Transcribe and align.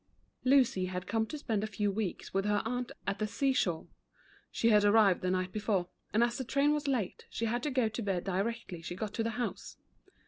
LUCY 0.43 0.85
had 0.87 1.05
come 1.05 1.27
to 1.27 1.37
spend 1.37 1.63
a 1.63 1.67
few 1.67 1.91
weeks 1.91 2.33
with 2.33 2.43
her 2.45 2.63
aunt 2.65 2.91
at 3.05 3.19
the 3.19 3.27
seashore. 3.27 3.85
She 4.49 4.69
had 4.69 4.83
ar 4.83 4.91
rived 4.91 5.21
the 5.21 5.29
night 5.29 5.51
before, 5.51 5.89
and 6.11 6.23
as 6.23 6.39
the 6.39 6.43
train 6.43 6.73
was 6.73 6.87
late, 6.87 7.27
she 7.29 7.45
had 7.45 7.61
to 7.61 7.69
go 7.69 7.87
to 7.87 8.01
bed 8.01 8.23
directly 8.23 8.81
she 8.81 8.95
got 8.95 9.13
to 9.13 9.23
the 9.23 9.29
house. 9.37 9.77